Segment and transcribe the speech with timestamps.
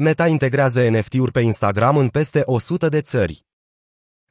[0.00, 3.44] Meta integrează NFT-uri pe Instagram în peste 100 de țări.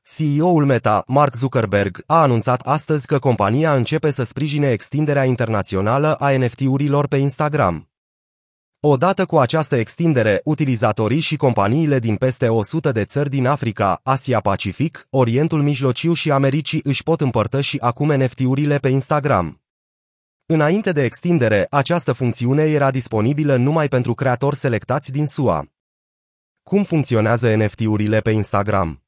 [0.04, 6.38] CEO-ul Meta, Mark Zuckerberg, a anunțat astăzi că compania începe să sprijine extinderea internațională a
[6.38, 7.90] NFT-urilor pe Instagram.
[8.80, 15.08] Odată cu această extindere, utilizatorii și companiile din peste 100 de țări din Africa, Asia-Pacific,
[15.10, 19.62] Orientul Mijlociu și Americii își pot împărtăși acum NFT-urile pe Instagram.
[20.50, 25.66] Înainte de extindere, această funcțiune era disponibilă numai pentru creatori selectați din SUA.
[26.64, 29.04] Cum funcționează NFT-urile pe Instagram?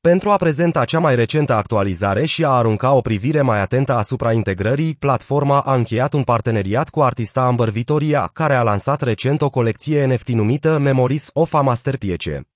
[0.00, 4.32] Pentru a prezenta cea mai recentă actualizare și a arunca o privire mai atentă asupra
[4.32, 9.50] integrării, platforma a încheiat un parteneriat cu artista Amber Vitoria, care a lansat recent o
[9.50, 12.53] colecție NFT numită Memories of a Masterpiece.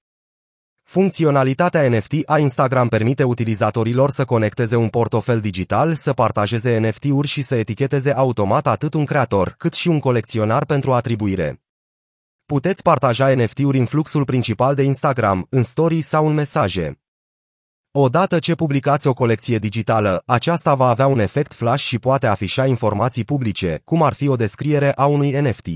[0.91, 7.42] Funcționalitatea NFT a Instagram permite utilizatorilor să conecteze un portofel digital, să partajeze NFT-uri și
[7.42, 11.62] să eticheteze automat atât un creator, cât și un colecționar pentru atribuire.
[12.47, 17.00] Puteți partaja NFT-uri în fluxul principal de Instagram, în story sau în mesaje.
[17.91, 22.67] Odată ce publicați o colecție digitală, aceasta va avea un efect flash și poate afișa
[22.67, 25.67] informații publice, cum ar fi o descriere a unui NFT.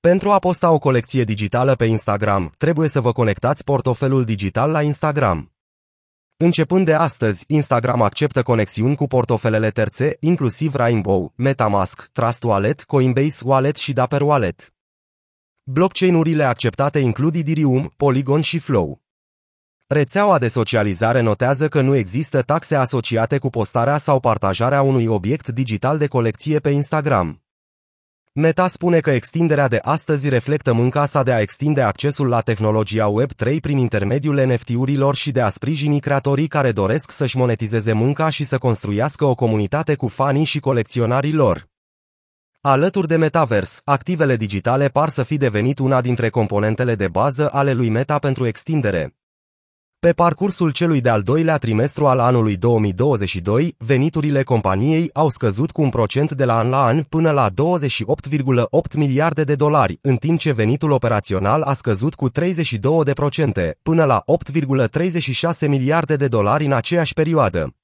[0.00, 4.82] Pentru a posta o colecție digitală pe Instagram, trebuie să vă conectați portofelul digital la
[4.82, 5.52] Instagram.
[6.36, 13.42] Începând de astăzi, Instagram acceptă conexiuni cu portofelele terțe, inclusiv Rainbow, Metamask, Trust Wallet, Coinbase
[13.44, 14.72] Wallet și Dapper Wallet.
[15.62, 19.02] Blockchain-urile acceptate includ Ethereum, Polygon și Flow.
[19.86, 25.48] Rețeaua de socializare notează că nu există taxe asociate cu postarea sau partajarea unui obiect
[25.48, 27.42] digital de colecție pe Instagram.
[28.32, 33.12] Meta spune că extinderea de astăzi reflectă munca sa de a extinde accesul la tehnologia
[33.20, 38.44] Web3 prin intermediul NFT-urilor și de a sprijini creatorii care doresc să-și monetizeze munca și
[38.44, 41.68] să construiască o comunitate cu fanii și colecționarii lor.
[42.60, 47.72] Alături de Metavers, activele digitale par să fi devenit una dintre componentele de bază ale
[47.72, 49.19] lui Meta pentru extindere.
[50.06, 55.88] Pe parcursul celui de-al doilea trimestru al anului 2022, veniturile companiei au scăzut cu un
[55.88, 57.54] procent de la an la an până la 28,8
[58.94, 64.04] miliarde de dolari, în timp ce venitul operațional a scăzut cu 32 de procente, până
[64.04, 67.74] la 8,36 miliarde de dolari în aceeași perioadă.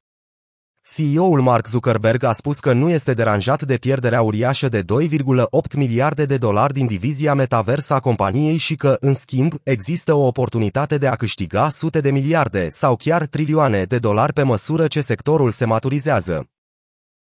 [0.95, 4.85] CEO-ul Mark Zuckerberg a spus că nu este deranjat de pierderea uriașă de 2,8
[5.77, 10.99] miliarde de dolari din divizia metaversa a companiei și că, în schimb, există o oportunitate
[10.99, 15.51] de a câștiga sute de miliarde sau chiar trilioane de dolari pe măsură ce sectorul
[15.51, 16.49] se maturizează.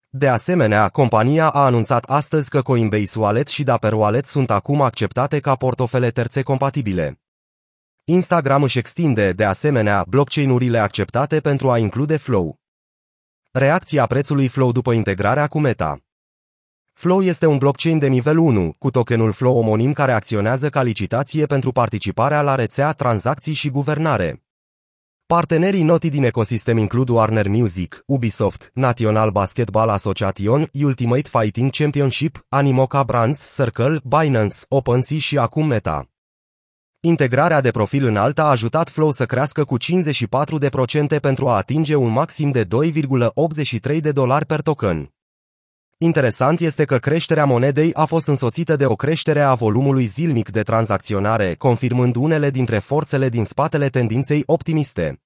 [0.09, 5.41] De asemenea, compania a anunțat astăzi că Coinbase Wallet și Dapper Wallet sunt acum acceptate
[5.41, 7.21] ca portofele terțe compatibile.
[8.05, 12.63] Instagram își extinde, de asemenea, blockchain-urile acceptate pentru a include Flow.
[13.57, 15.99] Reacția prețului Flow după integrarea cu Meta.
[16.93, 21.47] Flow este un blockchain de nivel 1, cu tokenul Flow omonim care acționează ca licitație
[21.47, 24.43] pentru participarea la rețea, tranzacții și guvernare.
[25.27, 33.03] Partenerii noti din ecosistem includ Warner Music, Ubisoft, National Basketball Association, Ultimate Fighting Championship, Animoca
[33.03, 36.14] Brands, Circle, Binance, OpenSea și acum Meta.
[37.07, 39.77] Integrarea de profil înalt a ajutat Flow să crească cu
[41.17, 45.13] 54% pentru a atinge un maxim de 2,83 de dolari per token.
[45.99, 50.63] Interesant este că creșterea monedei a fost însoțită de o creștere a volumului zilnic de
[50.63, 55.24] tranzacționare, confirmând unele dintre forțele din spatele tendinței optimiste.